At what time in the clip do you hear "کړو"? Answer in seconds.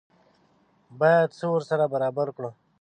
2.35-2.49